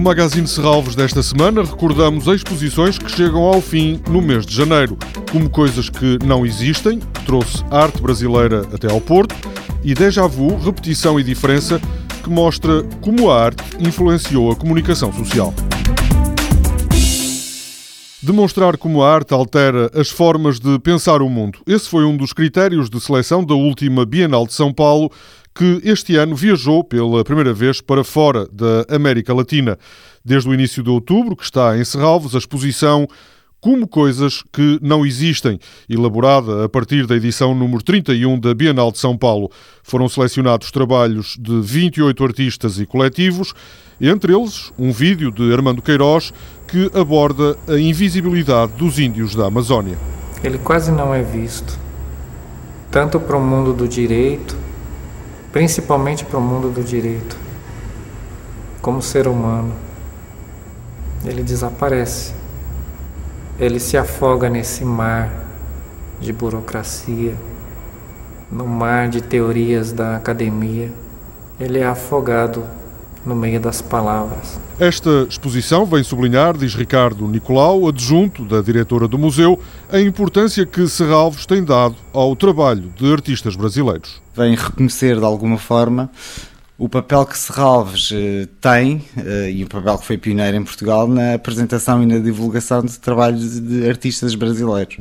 Magazine 0.00 0.46
Serralves 0.46 0.94
desta 0.94 1.22
semana 1.22 1.62
recordamos 1.62 2.26
exposições 2.26 2.98
que 2.98 3.10
chegam 3.10 3.42
ao 3.42 3.60
fim 3.60 4.00
no 4.10 4.20
mês 4.20 4.44
de 4.44 4.54
janeiro, 4.54 4.98
como 5.30 5.48
Coisas 5.48 5.88
que 5.88 6.18
Não 6.24 6.44
Existem, 6.44 6.98
que 6.98 7.24
trouxe 7.24 7.64
arte 7.70 8.02
brasileira 8.02 8.66
até 8.74 8.90
ao 8.90 9.00
Porto, 9.00 9.34
e 9.84 9.94
Déjà 9.94 10.26
Vu, 10.26 10.56
Repetição 10.58 11.20
e 11.20 11.22
Diferença, 11.22 11.80
que 12.22 12.28
mostra 12.28 12.82
como 13.00 13.30
a 13.30 13.44
arte 13.44 13.62
influenciou 13.78 14.50
a 14.50 14.56
comunicação 14.56 15.12
social. 15.12 15.54
Demonstrar 18.26 18.76
como 18.76 19.04
a 19.04 19.14
arte 19.14 19.32
altera 19.32 19.88
as 19.94 20.10
formas 20.10 20.58
de 20.58 20.80
pensar 20.80 21.22
o 21.22 21.28
mundo. 21.30 21.60
Esse 21.64 21.88
foi 21.88 22.04
um 22.04 22.16
dos 22.16 22.32
critérios 22.32 22.90
de 22.90 23.00
seleção 23.00 23.44
da 23.44 23.54
última 23.54 24.04
Bienal 24.04 24.48
de 24.48 24.52
São 24.52 24.72
Paulo, 24.72 25.12
que 25.54 25.80
este 25.84 26.16
ano 26.16 26.34
viajou 26.34 26.82
pela 26.82 27.22
primeira 27.22 27.54
vez 27.54 27.80
para 27.80 28.02
fora 28.02 28.48
da 28.50 28.84
América 28.92 29.32
Latina. 29.32 29.78
Desde 30.24 30.48
o 30.48 30.52
início 30.52 30.82
de 30.82 30.90
outubro, 30.90 31.36
que 31.36 31.44
está 31.44 31.78
em 31.78 31.84
Serralves, 31.84 32.34
a 32.34 32.38
exposição 32.38 33.06
como 33.66 33.88
coisas 33.88 34.44
que 34.52 34.78
não 34.80 35.04
existem, 35.04 35.58
elaborada 35.90 36.64
a 36.64 36.68
partir 36.68 37.04
da 37.04 37.16
edição 37.16 37.52
número 37.52 37.82
31 37.82 38.38
da 38.38 38.54
Bienal 38.54 38.92
de 38.92 38.98
São 38.98 39.18
Paulo. 39.18 39.50
Foram 39.82 40.08
selecionados 40.08 40.70
trabalhos 40.70 41.36
de 41.36 41.60
28 41.62 42.22
artistas 42.22 42.78
e 42.78 42.86
coletivos, 42.86 43.52
entre 44.00 44.32
eles 44.32 44.72
um 44.78 44.92
vídeo 44.92 45.32
de 45.32 45.52
Armando 45.52 45.82
Queiroz 45.82 46.32
que 46.68 46.88
aborda 46.96 47.58
a 47.66 47.76
invisibilidade 47.76 48.74
dos 48.74 49.00
índios 49.00 49.34
da 49.34 49.46
Amazónia. 49.46 49.98
Ele 50.44 50.58
quase 50.58 50.92
não 50.92 51.12
é 51.12 51.24
visto, 51.24 51.76
tanto 52.88 53.18
para 53.18 53.36
o 53.36 53.42
mundo 53.42 53.72
do 53.72 53.88
direito, 53.88 54.56
principalmente 55.50 56.24
para 56.24 56.38
o 56.38 56.40
mundo 56.40 56.70
do 56.70 56.84
direito, 56.84 57.36
como 58.80 59.02
ser 59.02 59.26
humano. 59.26 59.74
Ele 61.24 61.42
desaparece 61.42 62.45
ele 63.58 63.80
se 63.80 63.96
afoga 63.96 64.48
nesse 64.48 64.84
mar 64.84 65.30
de 66.20 66.32
burocracia, 66.32 67.34
no 68.50 68.66
mar 68.66 69.08
de 69.08 69.20
teorias 69.20 69.92
da 69.92 70.16
academia. 70.16 70.92
Ele 71.58 71.78
é 71.78 71.86
afogado 71.86 72.64
no 73.24 73.34
meio 73.34 73.58
das 73.58 73.82
palavras. 73.82 74.60
Esta 74.78 75.26
exposição 75.28 75.84
vem 75.86 76.02
sublinhar, 76.02 76.56
diz 76.56 76.74
Ricardo 76.74 77.26
Nicolau, 77.26 77.88
adjunto 77.88 78.44
da 78.44 78.60
diretora 78.60 79.08
do 79.08 79.18
museu, 79.18 79.58
a 79.90 79.98
importância 79.98 80.64
que 80.64 80.86
Serralves 80.86 81.46
tem 81.46 81.64
dado 81.64 81.96
ao 82.12 82.36
trabalho 82.36 82.92
de 82.94 83.10
artistas 83.10 83.56
brasileiros. 83.56 84.22
Vem 84.34 84.54
reconhecer 84.54 85.18
de 85.18 85.24
alguma 85.24 85.58
forma 85.58 86.10
o 86.78 86.90
papel 86.90 87.24
que 87.24 87.38
Serralves 87.38 88.10
uh, 88.10 88.46
tem, 88.60 88.96
uh, 89.16 89.48
e 89.48 89.64
o 89.64 89.66
papel 89.66 89.98
que 89.98 90.04
foi 90.04 90.18
pioneiro 90.18 90.58
em 90.58 90.64
Portugal, 90.64 91.08
na 91.08 91.34
apresentação 91.34 92.02
e 92.02 92.06
na 92.06 92.18
divulgação 92.18 92.82
de 92.82 92.98
trabalhos 92.98 93.58
de 93.60 93.88
artistas 93.88 94.34
brasileiros. 94.34 94.98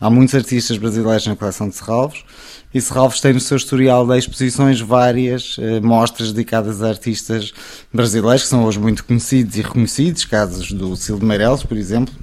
Há 0.00 0.08
muitos 0.08 0.34
artistas 0.36 0.78
brasileiros 0.78 1.26
na 1.26 1.34
coleção 1.34 1.68
de 1.68 1.74
Serralves, 1.74 2.24
e 2.72 2.80
Serralves 2.80 3.20
tem 3.20 3.32
no 3.32 3.40
seu 3.40 3.56
historial 3.56 4.06
de 4.06 4.18
exposições 4.18 4.80
várias 4.80 5.58
uh, 5.58 5.82
mostras 5.82 6.32
dedicadas 6.32 6.80
a 6.80 6.88
artistas 6.88 7.52
brasileiros, 7.92 8.42
que 8.44 8.48
são 8.48 8.64
hoje 8.64 8.78
muito 8.78 9.04
conhecidos 9.04 9.56
e 9.56 9.62
reconhecidos, 9.62 10.24
casos 10.24 10.70
do 10.70 10.94
Silvio 10.94 11.26
Meirelles, 11.26 11.64
por 11.64 11.76
exemplo, 11.76 12.14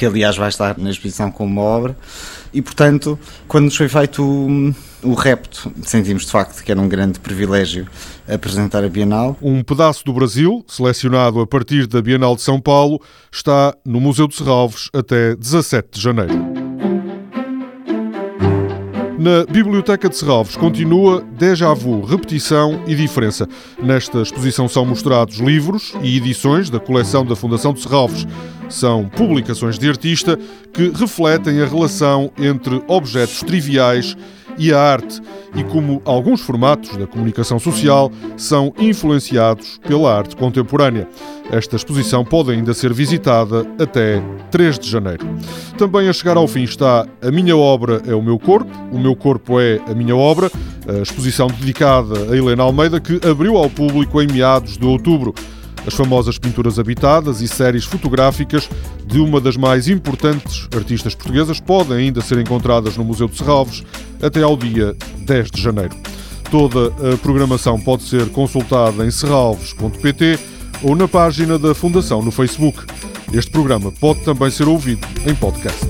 que 0.00 0.06
aliás 0.06 0.34
vai 0.34 0.48
estar 0.48 0.78
na 0.78 0.88
exposição 0.88 1.30
com 1.30 1.44
uma 1.44 1.60
obra, 1.60 1.94
e 2.54 2.62
portanto, 2.62 3.18
quando 3.46 3.66
nos 3.66 3.76
foi 3.76 3.86
feito 3.86 4.24
o, 4.24 4.74
o 5.02 5.12
repto, 5.12 5.70
sentimos 5.82 6.24
de 6.24 6.30
facto 6.30 6.64
que 6.64 6.72
era 6.72 6.80
um 6.80 6.88
grande 6.88 7.20
privilégio 7.20 7.86
apresentar 8.26 8.82
a 8.82 8.88
Bienal. 8.88 9.36
Um 9.42 9.62
pedaço 9.62 10.02
do 10.06 10.14
Brasil, 10.14 10.64
selecionado 10.66 11.38
a 11.38 11.46
partir 11.46 11.86
da 11.86 12.00
Bienal 12.00 12.34
de 12.34 12.40
São 12.40 12.58
Paulo, 12.58 12.98
está 13.30 13.76
no 13.84 14.00
Museu 14.00 14.26
de 14.26 14.36
Serralves 14.36 14.88
até 14.94 15.36
17 15.36 15.90
de 15.92 16.00
janeiro. 16.00 16.59
Na 19.20 19.44
Biblioteca 19.44 20.08
de 20.08 20.16
Serralves 20.16 20.56
continua 20.56 21.22
Déjà 21.38 21.74
Vu, 21.74 22.00
Repetição 22.00 22.82
e 22.86 22.94
Diferença. 22.94 23.46
Nesta 23.78 24.22
exposição 24.22 24.66
são 24.66 24.86
mostrados 24.86 25.36
livros 25.36 25.92
e 26.02 26.16
edições 26.16 26.70
da 26.70 26.80
coleção 26.80 27.22
da 27.22 27.36
Fundação 27.36 27.74
de 27.74 27.82
Serralves. 27.82 28.26
São 28.70 29.10
publicações 29.10 29.78
de 29.78 29.86
artista 29.90 30.38
que 30.72 30.88
refletem 30.88 31.60
a 31.60 31.66
relação 31.66 32.32
entre 32.38 32.82
objetos 32.88 33.40
triviais 33.40 34.16
e 34.56 34.72
a 34.72 34.80
arte 34.80 35.20
e 35.54 35.64
como 35.64 36.00
alguns 36.04 36.40
formatos 36.40 36.96
da 36.96 37.06
comunicação 37.06 37.58
social 37.58 38.10
são 38.36 38.72
influenciados 38.78 39.80
pela 39.86 40.16
arte 40.16 40.36
contemporânea. 40.36 41.08
Esta 41.50 41.76
exposição 41.76 42.24
pode 42.24 42.52
ainda 42.52 42.72
ser 42.72 42.92
visitada 42.92 43.66
até 43.78 44.22
3 44.50 44.78
de 44.78 44.88
janeiro. 44.88 45.26
Também 45.76 46.08
a 46.08 46.12
chegar 46.12 46.36
ao 46.36 46.46
fim 46.46 46.62
está 46.62 47.06
A 47.20 47.30
Minha 47.30 47.56
Obra 47.56 48.00
é 48.06 48.14
o 48.14 48.22
Meu 48.22 48.38
Corpo, 48.38 48.70
O 48.92 48.98
Meu 48.98 49.16
Corpo 49.16 49.60
é 49.60 49.80
a 49.86 49.94
Minha 49.94 50.14
Obra, 50.14 50.50
a 50.88 51.02
exposição 51.02 51.48
dedicada 51.48 52.32
a 52.32 52.36
Helena 52.36 52.62
Almeida 52.62 53.00
que 53.00 53.20
abriu 53.28 53.56
ao 53.56 53.68
público 53.68 54.22
em 54.22 54.28
meados 54.28 54.78
de 54.78 54.86
outubro 54.86 55.34
as 55.86 55.94
famosas 55.94 56.38
pinturas 56.38 56.78
habitadas 56.78 57.40
e 57.40 57.48
séries 57.48 57.84
fotográficas 57.84 58.68
de 59.06 59.18
uma 59.18 59.40
das 59.40 59.56
mais 59.56 59.88
importantes 59.88 60.68
artistas 60.74 61.14
portuguesas 61.14 61.58
podem 61.58 61.96
ainda 61.96 62.20
ser 62.20 62.38
encontradas 62.38 62.96
no 62.96 63.04
Museu 63.04 63.28
de 63.28 63.36
Serralves 63.36 63.82
até 64.22 64.42
ao 64.42 64.56
dia 64.56 64.94
10 65.30 65.50
de 65.52 65.62
janeiro. 65.62 65.94
Toda 66.50 66.88
a 66.88 67.16
programação 67.18 67.78
pode 67.78 68.02
ser 68.02 68.28
consultada 68.30 69.06
em 69.06 69.10
serralves.pt 69.12 70.40
ou 70.82 70.96
na 70.96 71.06
página 71.06 71.56
da 71.56 71.72
Fundação 71.72 72.20
no 72.20 72.32
Facebook. 72.32 72.84
Este 73.32 73.50
programa 73.52 73.92
pode 73.92 74.24
também 74.24 74.50
ser 74.50 74.66
ouvido 74.66 75.06
em 75.24 75.34
podcast. 75.36 75.86